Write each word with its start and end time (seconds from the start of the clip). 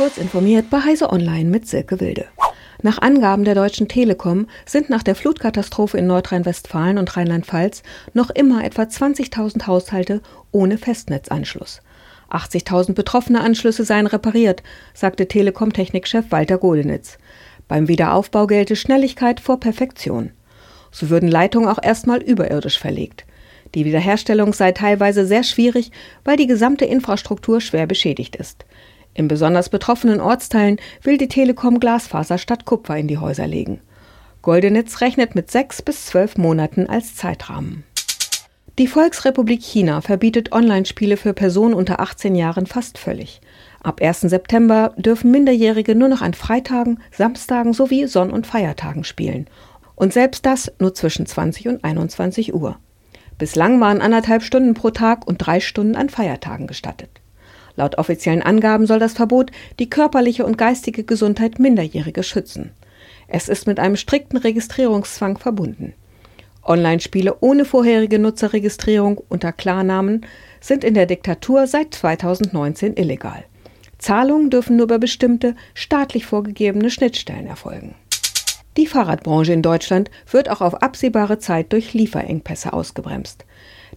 Kurz 0.00 0.16
informiert 0.16 0.70
bei 0.70 0.80
Heise 0.80 1.10
Online 1.10 1.50
mit 1.50 1.68
Silke 1.68 2.00
Wilde. 2.00 2.24
Nach 2.80 3.02
Angaben 3.02 3.44
der 3.44 3.54
Deutschen 3.54 3.86
Telekom 3.86 4.46
sind 4.64 4.88
nach 4.88 5.02
der 5.02 5.14
Flutkatastrophe 5.14 5.98
in 5.98 6.06
Nordrhein-Westfalen 6.06 6.96
und 6.96 7.14
Rheinland-Pfalz 7.14 7.82
noch 8.14 8.30
immer 8.30 8.64
etwa 8.64 8.84
20.000 8.84 9.66
Haushalte 9.66 10.22
ohne 10.52 10.78
Festnetzanschluss. 10.78 11.82
80.000 12.30 12.94
betroffene 12.94 13.42
Anschlüsse 13.42 13.84
seien 13.84 14.06
repariert, 14.06 14.62
sagte 14.94 15.28
Telekom-Technikchef 15.28 16.30
Walter 16.30 16.56
Goldenitz. 16.56 17.18
Beim 17.68 17.86
Wiederaufbau 17.86 18.46
gelte 18.46 18.76
Schnelligkeit 18.76 19.38
vor 19.38 19.60
Perfektion. 19.60 20.30
So 20.90 21.10
würden 21.10 21.28
Leitungen 21.28 21.68
auch 21.68 21.82
erstmal 21.82 22.22
überirdisch 22.22 22.78
verlegt. 22.78 23.26
Die 23.74 23.84
Wiederherstellung 23.84 24.54
sei 24.54 24.72
teilweise 24.72 25.26
sehr 25.26 25.42
schwierig, 25.42 25.90
weil 26.24 26.38
die 26.38 26.46
gesamte 26.46 26.86
Infrastruktur 26.86 27.60
schwer 27.60 27.86
beschädigt 27.86 28.34
ist. 28.36 28.64
In 29.14 29.28
besonders 29.28 29.68
betroffenen 29.68 30.20
Ortsteilen 30.20 30.78
will 31.02 31.18
die 31.18 31.28
Telekom 31.28 31.80
Glasfaser 31.80 32.38
statt 32.38 32.64
Kupfer 32.64 32.96
in 32.96 33.08
die 33.08 33.18
Häuser 33.18 33.46
legen. 33.46 33.80
Goldenitz 34.42 35.00
rechnet 35.00 35.34
mit 35.34 35.50
sechs 35.50 35.82
bis 35.82 36.06
zwölf 36.06 36.36
Monaten 36.38 36.86
als 36.86 37.14
Zeitrahmen. 37.14 37.84
Die 38.78 38.86
Volksrepublik 38.86 39.60
China 39.62 40.00
verbietet 40.00 40.52
Online-Spiele 40.52 41.18
für 41.18 41.34
Personen 41.34 41.74
unter 41.74 42.00
18 42.00 42.34
Jahren 42.34 42.64
fast 42.64 42.96
völlig. 42.96 43.42
Ab 43.82 44.00
1. 44.00 44.22
September 44.22 44.94
dürfen 44.96 45.30
Minderjährige 45.30 45.94
nur 45.94 46.08
noch 46.08 46.22
an 46.22 46.32
Freitagen, 46.32 47.00
Samstagen 47.10 47.74
sowie 47.74 48.06
Sonn- 48.06 48.30
und 48.30 48.46
Feiertagen 48.46 49.04
spielen. 49.04 49.48
Und 49.96 50.14
selbst 50.14 50.46
das 50.46 50.72
nur 50.78 50.94
zwischen 50.94 51.26
20 51.26 51.68
und 51.68 51.84
21 51.84 52.54
Uhr. 52.54 52.78
Bislang 53.36 53.80
waren 53.82 54.00
anderthalb 54.00 54.42
Stunden 54.42 54.72
pro 54.72 54.88
Tag 54.90 55.26
und 55.26 55.38
drei 55.38 55.60
Stunden 55.60 55.96
an 55.96 56.08
Feiertagen 56.08 56.66
gestattet. 56.66 57.19
Laut 57.80 57.96
offiziellen 57.96 58.42
Angaben 58.42 58.86
soll 58.86 58.98
das 58.98 59.14
Verbot 59.14 59.50
die 59.78 59.88
körperliche 59.88 60.44
und 60.44 60.58
geistige 60.58 61.02
Gesundheit 61.02 61.58
Minderjähriger 61.58 62.22
schützen. 62.22 62.72
Es 63.26 63.48
ist 63.48 63.66
mit 63.66 63.80
einem 63.80 63.96
strikten 63.96 64.36
Registrierungszwang 64.36 65.38
verbunden. 65.38 65.94
Online-Spiele 66.62 67.38
ohne 67.40 67.64
vorherige 67.64 68.18
Nutzerregistrierung 68.18 69.16
unter 69.30 69.52
Klarnamen 69.52 70.26
sind 70.60 70.84
in 70.84 70.92
der 70.92 71.06
Diktatur 71.06 71.66
seit 71.66 71.94
2019 71.94 72.98
illegal. 72.98 73.44
Zahlungen 73.96 74.50
dürfen 74.50 74.76
nur 74.76 74.84
über 74.84 74.98
bestimmte 74.98 75.56
staatlich 75.72 76.26
vorgegebene 76.26 76.90
Schnittstellen 76.90 77.46
erfolgen. 77.46 77.94
Die 78.76 78.86
Fahrradbranche 78.86 79.54
in 79.54 79.62
Deutschland 79.62 80.10
wird 80.30 80.50
auch 80.50 80.60
auf 80.60 80.82
absehbare 80.82 81.38
Zeit 81.38 81.72
durch 81.72 81.94
Lieferengpässe 81.94 82.74
ausgebremst. 82.74 83.46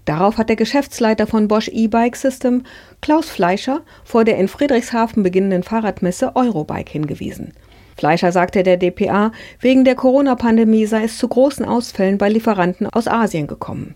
Darauf 0.05 0.37
hat 0.37 0.49
der 0.49 0.55
Geschäftsleiter 0.55 1.27
von 1.27 1.47
Bosch 1.47 1.69
E-Bike 1.69 2.15
System, 2.15 2.63
Klaus 3.01 3.29
Fleischer, 3.29 3.81
vor 4.03 4.25
der 4.25 4.37
in 4.37 4.47
Friedrichshafen 4.47 5.23
beginnenden 5.23 5.63
Fahrradmesse 5.63 6.35
Eurobike 6.35 6.91
hingewiesen. 6.91 7.53
Fleischer 7.95 8.31
sagte 8.31 8.63
der 8.63 8.77
dpa, 8.77 9.31
wegen 9.59 9.85
der 9.85 9.95
Corona-Pandemie 9.95 10.85
sei 10.85 11.03
es 11.03 11.17
zu 11.17 11.27
großen 11.27 11.65
Ausfällen 11.65 12.17
bei 12.17 12.27
Lieferanten 12.27 12.87
aus 12.87 13.07
Asien 13.07 13.47
gekommen. 13.47 13.95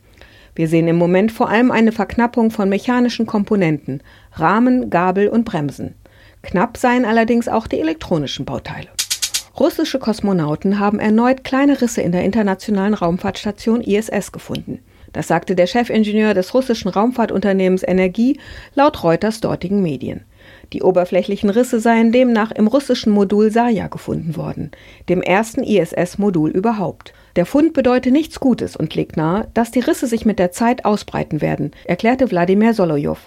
Wir 0.56 0.68
sehen 0.68 0.88
im 0.88 0.96
Moment 0.96 1.32
vor 1.32 1.50
allem 1.50 1.72
eine 1.72 1.92
Verknappung 1.92 2.52
von 2.52 2.70
mechanischen 2.70 3.26
Komponenten, 3.26 4.02
Rahmen, 4.34 4.90
Gabel 4.90 5.28
und 5.28 5.46
Bremsen. 5.46 5.96
Knapp 6.42 6.78
seien 6.78 7.06
allerdings 7.06 7.48
auch 7.48 7.68
die 7.68 7.80
elektronischen 7.80 8.46
Bauteile. 8.46 8.88
Russische 9.60 10.00
Kosmonauten 10.00 10.80
haben 10.80 11.00
erneut 11.00 11.44
kleine 11.44 11.82
Risse 11.82 12.02
in 12.02 12.12
der 12.12 12.24
internationalen 12.24 12.94
Raumfahrtstation 12.94 13.82
ISS 13.82 14.32
gefunden. 14.32 14.80
Das 15.18 15.28
sagte 15.28 15.56
der 15.56 15.66
Chefingenieur 15.66 16.36
des 16.36 16.54
russischen 16.54 16.90
Raumfahrtunternehmens 16.90 17.82
Energie 17.82 18.40
laut 18.76 19.04
Reuters 19.04 19.42
dortigen 19.42 19.82
Medien. 19.82 20.26
Die 20.74 20.84
oberflächlichen 20.84 21.50
Risse 21.50 21.80
seien 21.80 22.12
demnach 22.12 22.52
im 22.52 22.68
russischen 22.68 23.12
Modul 23.12 23.50
Saja 23.50 23.88
gefunden 23.88 24.36
worden, 24.36 24.70
dem 25.10 25.24
ersten 25.24 25.64
ISS-Modul 25.64 26.52
überhaupt. 26.52 27.14
Der 27.36 27.48
Fund 27.48 27.74
bedeute 27.74 28.12
nichts 28.12 28.40
Gutes 28.40 28.76
und 28.76 28.94
legt 28.94 29.18
nahe, 29.18 29.48
dass 29.56 29.72
die 29.72 29.80
Risse 29.80 30.06
sich 30.06 30.24
mit 30.24 30.38
der 30.38 30.52
Zeit 30.52 30.86
ausbreiten 30.86 31.42
werden, 31.42 31.72
erklärte 31.86 32.30
Wladimir 32.30 32.76
Solojow. 32.76 33.18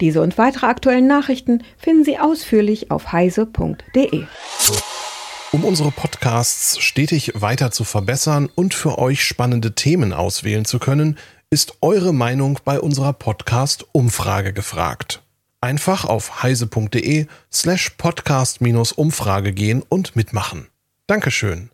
Diese 0.00 0.22
und 0.22 0.38
weitere 0.38 0.64
aktuellen 0.64 1.06
Nachrichten 1.06 1.62
finden 1.76 2.04
Sie 2.04 2.18
ausführlich 2.18 2.90
auf 2.90 3.12
heise.de. 3.12 4.24
Um 5.52 5.64
unsere 5.64 5.92
Podcasts 5.92 6.78
stetig 6.80 7.32
weiter 7.34 7.70
zu 7.70 7.84
verbessern 7.84 8.50
und 8.54 8.74
für 8.74 8.98
euch 8.98 9.24
spannende 9.24 9.74
Themen 9.74 10.12
auswählen 10.12 10.64
zu 10.64 10.78
können, 10.78 11.18
ist 11.50 11.78
eure 11.80 12.12
Meinung 12.12 12.58
bei 12.64 12.80
unserer 12.80 13.12
Podcast-Umfrage 13.12 14.52
gefragt. 14.52 15.22
Einfach 15.60 16.04
auf 16.04 16.42
heise.de 16.42 17.26
slash 17.52 17.90
podcast-umfrage 17.90 19.52
gehen 19.52 19.82
und 19.88 20.16
mitmachen. 20.16 20.66
Dankeschön. 21.06 21.70